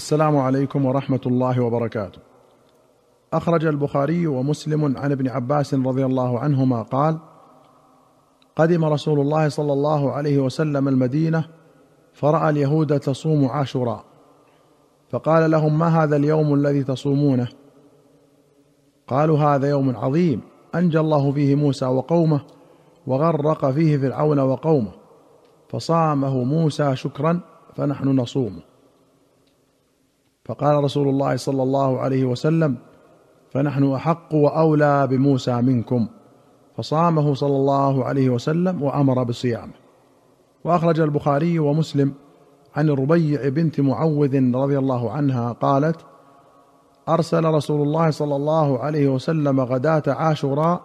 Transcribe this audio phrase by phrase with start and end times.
[0.00, 2.18] السلام عليكم ورحمة الله وبركاته.
[3.32, 7.18] أخرج البخاري ومسلم عن ابن عباس رضي الله عنهما قال
[8.56, 11.44] قدم رسول الله صلى الله عليه وسلم المدينة
[12.12, 14.04] فرأى اليهود تصوم عاشوراء.
[15.10, 17.48] فقال لهم ما هذا اليوم الذي تصومونه؟
[19.06, 20.40] قالوا هذا يوم عظيم
[20.74, 22.40] أنجى الله فيه موسى وقومه
[23.06, 24.92] وغرق فيه فرعون وقومه
[25.68, 27.40] فصامه موسى شكرا
[27.76, 28.69] فنحن نصومه.
[30.50, 32.76] فقال رسول الله صلى الله عليه وسلم
[33.50, 36.08] فنحن أحق وأولى بموسى منكم.
[36.76, 39.72] فصامه صلى الله عليه وسلم وأمر بصيامه.
[40.64, 42.12] وأخرج البخاري ومسلم
[42.76, 45.96] عن الربيع بنت معوذ رضي الله عنها قالت
[47.08, 50.80] أرسل رسول الله صلى الله عليه وسلم غداة عاشوراء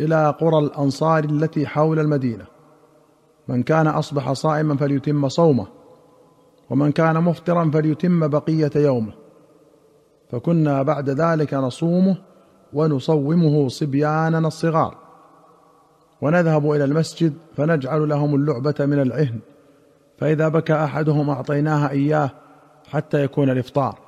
[0.00, 2.44] إلى قرى الأنصار التي حول المدينة.
[3.48, 5.81] من كان أصبح صائما فليتم صومه.
[6.72, 9.12] ومن كان مفطرا فليتم بقية يومه.
[10.30, 12.16] فكنا بعد ذلك نصومه
[12.72, 14.96] ونصومه صبياننا الصغار.
[16.22, 19.38] ونذهب إلى المسجد فنجعل لهم اللعبة من العهن.
[20.18, 22.30] فإذا بكى أحدهم أعطيناها إياه
[22.88, 23.98] حتى يكون الإفطار.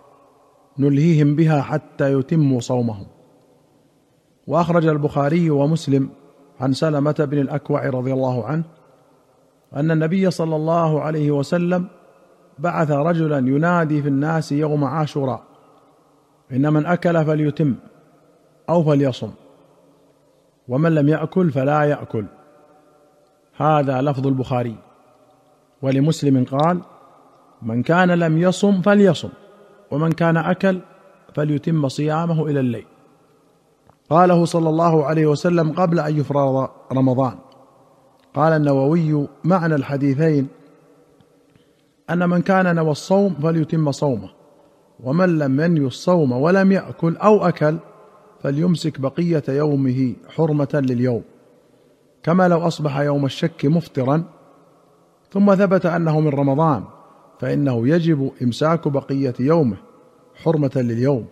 [0.78, 3.06] نلهيهم بها حتى يتموا صومهم.
[4.46, 6.08] وأخرج البخاري ومسلم
[6.60, 8.64] عن سلمة بن الأكوع رضي الله عنه
[9.76, 11.88] أن النبي صلى الله عليه وسلم
[12.58, 15.42] بعث رجلا ينادي في الناس يوم عاشوراء
[16.52, 17.74] إن من أكل فليتم
[18.69, 19.30] أو فليصم
[20.69, 22.24] ومن لم يأكل فلا يأكل.
[23.56, 24.77] هذا لفظ البخاري.
[25.83, 26.80] ولمسلم قال
[27.62, 29.28] من كان لم يصم فليصم
[29.91, 30.80] ومن كان أكل
[31.34, 32.86] فليتم صيامه إلى الليل.
[34.11, 37.34] قاله صلى الله عليه وسلم قبل أن يفرض رمضان.
[38.34, 40.48] قال النووي معنى الحديثين
[42.10, 44.30] أن من كان نوى الصوم فليتم صومه
[45.00, 47.78] ومن لم ينوي الصوم ولم يأكل أو أكل
[48.41, 51.22] فليمسك بقية يومه حرمة لليوم.
[52.22, 54.24] كما لو أصبح يوم الشك مفطرا
[55.30, 56.84] ثم ثبت أنه من رمضان
[57.40, 59.77] فإنه يجب إمساك بقية يومه
[60.34, 61.27] حرمة لليوم.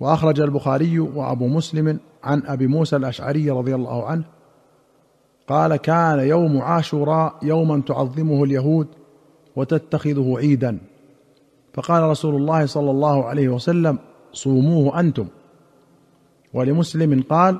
[0.00, 4.24] وأخرج البخاري وأبو مسلم عن أبي موسى الأشعري رضي الله عنه
[5.48, 8.86] قال كان يوم عاشوراء يوما تعظمه اليهود
[9.58, 10.78] وتتخذه عيدا.
[11.74, 13.98] فقال رسول الله صلى الله عليه وسلم
[14.32, 15.26] صوموه أنتم.
[16.54, 17.58] ولمسلم قال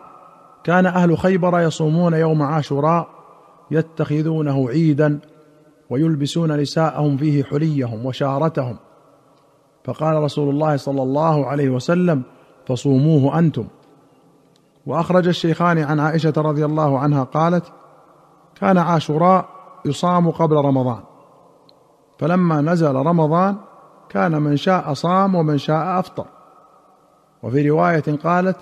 [0.65, 3.09] كان أهل خيبر يصومون يوم عاشوراء
[3.71, 5.19] يتخذونه عيدا
[5.91, 8.77] ويلبسون نساءهم فيه حليهم وشارتهم.
[9.85, 12.23] فقال رسول الله صلى الله عليه وسلم
[12.67, 13.65] فصوموه أنتم.
[14.87, 17.65] وأخرج الشيخان عن عائشة رضي الله عنها قالت
[18.61, 19.49] كان عاشوراء
[19.85, 21.08] يصام قبل رمضان.
[22.19, 23.57] فلما نزل رمضان
[24.09, 26.27] كان من شاء صام ومن شاء أفطر.
[27.43, 28.57] وفي رواية قالت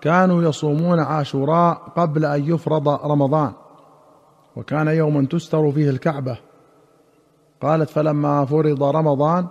[0.00, 3.52] كانوا يصومون عاشوراء قبل أن يفرض رمضان
[4.56, 6.38] وكان يوما تستر فيه الكعبة.
[7.62, 9.46] قالت فلما فرض رمضان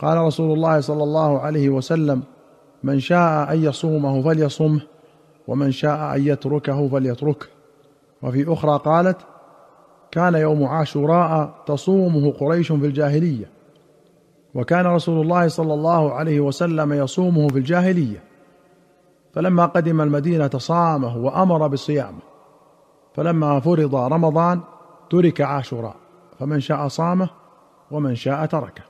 [0.00, 2.22] قال رسول الله صلى الله عليه وسلم
[2.82, 4.80] من شاء أن يصومه فليصمه
[5.48, 7.46] ومن شاء أن يتركه فليتركه.
[8.22, 9.16] وفي أخرى قالت
[10.16, 13.50] كان يوم عاشوراء تصومه قريش في الجاهلية.
[14.54, 18.22] وكان رسول الله صلى الله عليه وسلم يصومه في الجاهلية.
[19.34, 22.18] فلما قدم المدينة صامه وأمر بصيامه.
[23.14, 24.60] فلما فرض رمضان
[25.10, 25.96] ترك عاشوراء.
[26.38, 27.28] فمن شاء صامه
[27.90, 28.82] ومن شاء تركه.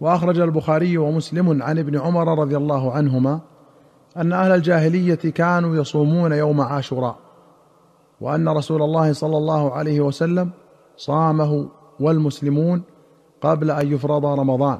[0.00, 3.40] وأخرج البخاري ومسلم عن ابن عمر رضي الله عنهما
[4.16, 7.21] أن أهل الجاهلية كانوا يصومون يوم عاشوراء.
[8.22, 10.50] وأن رسول الله صلى الله عليه وسلم
[10.96, 11.68] صامه
[12.00, 12.82] والمسلمون
[13.40, 14.78] قبل أن يفرض رمضان.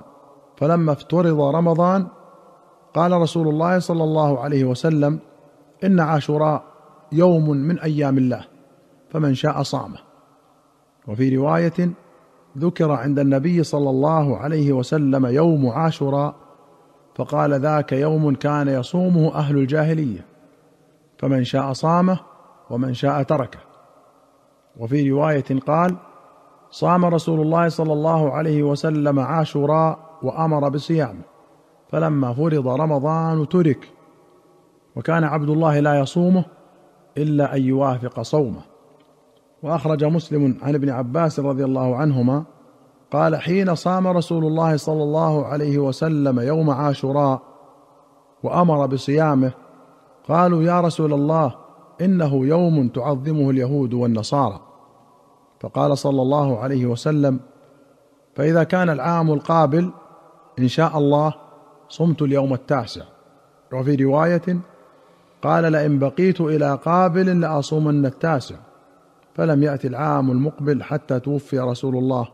[0.57, 2.07] فلما افترض رمضان
[2.95, 5.19] قال رسول الله صلى الله عليه وسلم
[5.85, 6.63] إن عاشوراء
[7.13, 8.45] يوم من أيام الله
[9.11, 9.99] فمن شاء صامه.
[11.09, 11.91] وفي رواية
[12.59, 16.35] ذكر عند النبي صلى الله عليه وسلم يوم عاشوراء
[17.15, 20.27] فقال ذاك يوم كان يصومه أهل الجاهلية
[21.19, 22.32] فمن شاء صامه
[22.73, 23.59] ومن شاء تركه.
[24.77, 25.97] وفي رواية قال
[26.71, 31.23] صام رسول الله صلى الله عليه وسلم عاشوراء وأمر بصيامه
[31.89, 33.89] فلما فرض رمضان ترك.
[34.97, 36.45] وكان عبد الله لا يصومه
[37.19, 38.63] إلا أن يوافق صومه.
[39.63, 42.45] وأخرج مسلم عن ابن عباس رضي الله عنهما
[43.13, 47.43] قال حين صام رسول الله صلى الله عليه وسلم يوم عاشوراء
[48.43, 49.53] وأمر بصيامه
[50.29, 51.62] قالوا يا رسول الله
[52.05, 54.61] إنه يوم تعظمه اليهود والنصارى.
[55.61, 57.41] فقال صلى الله عليه وسلم
[58.35, 59.91] فإذا كان العام القابل
[60.59, 61.35] إن شاء الله
[61.89, 63.03] صمت اليوم التاسع.
[63.73, 64.59] وفي رواية
[65.43, 68.57] قال لئن بقيت إلى قابل لأصومن التاسع.
[69.35, 72.29] فلم يات العام المقبل حتى توفي رسول الله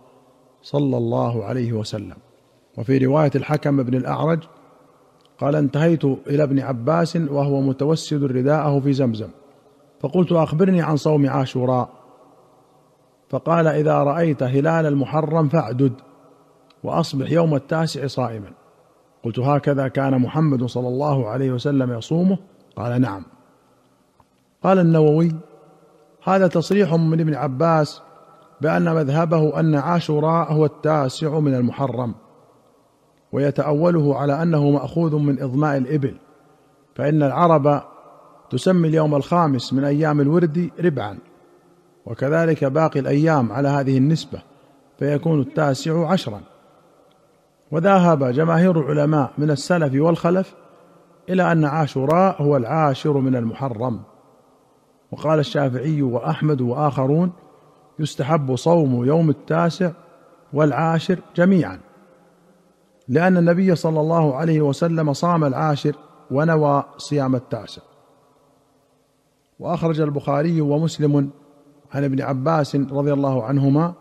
[0.62, 2.17] صلى الله عليه وسلم.
[2.79, 4.38] وفي رواية الحكم بن الأعرج
[5.41, 9.29] قال انتهيت إلى ابن عباس وهو متوسد رداءه في زمزم.
[10.00, 11.88] فقلت أخبرني عن صوم عاشوراء.
[13.30, 15.92] فقال إذا رأيت هلال المحرم فاعدد
[16.84, 18.50] وأصبح يوم التاسع صائما.
[19.24, 22.38] قلت هكذا كان محمد صلى الله عليه وسلم يصومه؟
[22.76, 23.24] قال نعم.
[24.62, 25.34] قال النووي
[26.24, 28.02] هذا تصريح من ابن عباس
[28.60, 32.14] بأن مذهبه أن عاشوراء هو التاسع من المحرم
[33.32, 36.18] ويتأوله على أنه مأخوذ من إضماء الإبل
[36.94, 37.82] فإن العرب
[38.50, 41.18] تسمي اليوم الخامس من أيام الورد ربعا.
[42.06, 44.42] وكذلك باقي الأيام على هذه النسبة
[44.98, 46.40] فيكون التاسع عشرا.
[47.70, 50.54] وذهب جماهير العلماء من السلف والخلف
[51.28, 54.00] إلى أن عاشوراء هو العاشر من المحرم.
[55.12, 57.32] وقال الشافعي وأحمد وآخرون
[57.98, 59.90] يستحب صوم يوم التاسع
[60.52, 61.80] والعاشر جميعا.
[63.08, 65.94] لأن النبي صلى الله عليه وسلم صام العاشر
[66.30, 67.82] ونوى صيام التاسع.
[69.58, 71.31] وأخرج البخاري ومسلم
[71.93, 73.94] عن ابن عباس رضي الله عنهما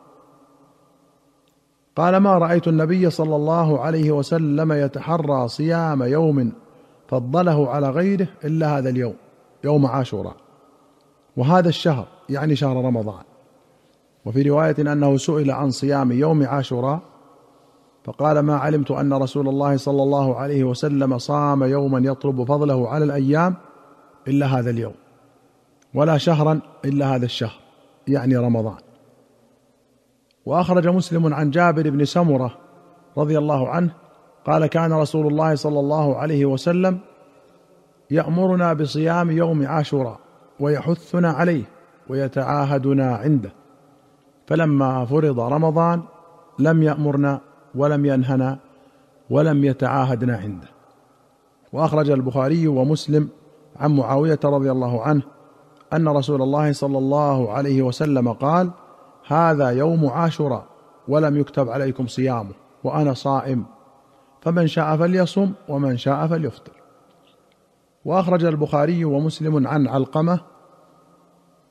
[1.96, 6.52] قال ما رأيت النبي صلى الله عليه وسلم يتحرى صيام يوم
[7.08, 9.14] فضله على غيره إلا هذا اليوم
[9.64, 10.36] يوم عاشوراء
[11.38, 13.24] وهذا الشهر يعني شهر رمضان.
[14.26, 17.00] وفي رواية أنه سئل عن صيام يوم عاشوراء
[18.04, 23.06] فقال ما علمت أن رسول الله صلى الله عليه وسلم صام يوما يطلب فضله على
[23.06, 23.56] الأيام
[24.28, 24.94] إلا هذا اليوم.
[25.98, 27.60] ولا شهرا إلا هذا الشهر
[28.08, 28.78] يعني رمضان.
[30.46, 32.58] وأخرج مسلم عن جابر بن سمرة
[33.18, 33.92] رضي الله عنه
[34.46, 37.00] قال كان رسول الله صلى الله عليه وسلم
[38.12, 40.20] يأمرنا بصيام يوم عاشوراء
[40.60, 41.64] ويحثنا عليه
[42.10, 43.52] ويتعاهدنا عنده.
[44.48, 46.02] فلما فرض رمضان
[46.60, 47.42] لم يأمرنا
[47.76, 48.60] ولم ينهنا
[49.30, 50.68] ولم يتعاهدنا عنده.
[51.74, 53.30] وأخرج البخاري ومسلم
[53.80, 55.37] عن معاوية رضي الله عنه
[55.94, 58.72] أن رسول الله صلى الله عليه وسلم قال
[59.28, 60.66] هذا يوم عاشوراء
[61.08, 62.54] ولم يكتب عليكم صيامه
[62.84, 63.66] وأنا صائم.
[64.42, 66.72] فمن شاء فليصم ومن شاء فليفطر.
[68.06, 70.40] وأخرج البخاري ومسلم عن علقمة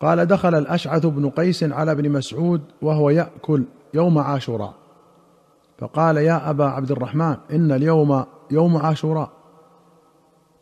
[0.00, 3.64] قال دخل الأشعث بن قيس على ابن مسعود وهو يأكل
[3.94, 4.74] يوم عاشوراء.
[5.78, 9.30] فقال يا أبا عبد الرحمن إن اليوم يوم عاشوراء.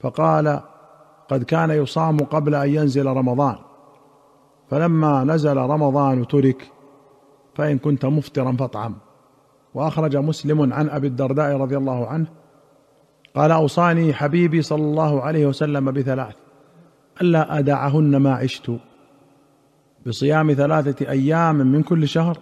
[0.01, 0.61] فقال
[1.35, 3.57] قد كان يصام قبل أن ينزل رمضان.
[4.71, 6.71] فلما نزل رمضان ترك
[7.55, 8.95] فإن كنت مفطرا فاطعم.
[9.75, 12.27] وأخرج مسلم عن أبي الدرداء رضي الله عنه
[13.35, 16.35] قال أوصاني حبيبي صلى الله عليه وسلم بثلاث
[17.23, 18.73] ألا أدعهن ما عشت.
[20.07, 22.39] بصيام ثلاثة أيام من كل شهر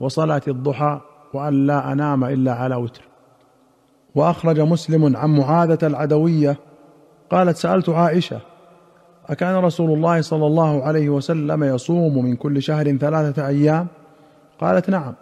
[0.00, 1.00] وصلاة الضحى
[1.34, 3.02] وأن لا أنام إلا على وتر.
[4.14, 6.56] وأخرج مسلم عن معاذة العدوية
[7.30, 8.40] قالت سألت عائشة
[9.28, 13.86] أكان رسول الله صلى الله عليه وسلم يصوم من كل شهر ثلاثة أيام؟
[14.60, 15.14] قالت نعم.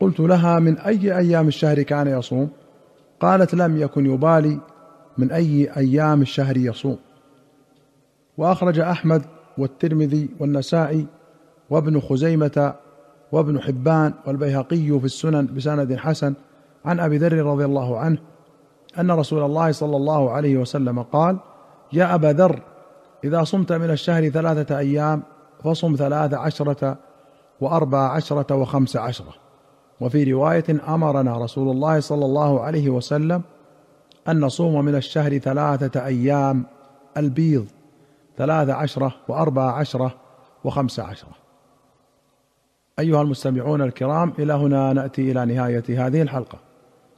[0.00, 2.50] قلت لها من أي أيام الشهر كان يصوم؟
[3.20, 4.58] قالت لم يكن يبالي
[5.18, 6.98] من أي أيام الشهر يصوم.
[8.38, 9.22] وأخرج أحمد
[9.58, 11.06] والترمذي والنسائي
[11.70, 12.74] وابن خزيمة
[13.32, 16.34] وابن حبان والبيهقي في السنن بسند حسن
[16.84, 18.18] عن أبي ذر رضي الله عنه
[18.98, 21.38] أن رسول الله صلى الله عليه وسلم قال
[21.92, 22.62] يا أبا ذر
[23.24, 25.22] إذا صمت من الشهر ثلاثة أيام
[25.64, 26.96] فصم ثلاث عشرة
[27.60, 29.34] وأربع عشرة وخمس عشرة.
[30.00, 33.42] وفي رواية أمرنا رسول الله صلى الله عليه وسلم
[34.28, 36.64] أن نصوم من الشهر ثلاثة أيام
[37.16, 37.66] البيض
[38.36, 40.14] ثلاث عشرة وأربع عشرة
[40.64, 41.32] وخمس عشرة.
[42.98, 46.67] أيها المستمعون الكرام إلى هنا نأتي إلى نهاية هذه الحلقة.